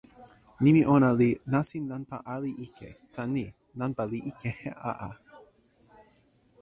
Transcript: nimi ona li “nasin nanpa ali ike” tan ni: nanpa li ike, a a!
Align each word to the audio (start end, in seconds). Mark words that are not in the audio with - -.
nimi 0.61 0.81
ona 0.95 1.09
li 1.19 1.29
“nasin 1.51 1.83
nanpa 1.89 2.17
ali 2.33 2.51
ike” 2.65 2.89
tan 3.13 3.27
ni: 3.33 3.45
nanpa 3.77 4.03
li 4.11 4.19
ike, 4.31 4.51
a 4.89 4.91
a! 5.07 5.09